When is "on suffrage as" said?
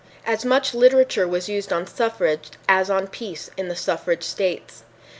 1.71-2.89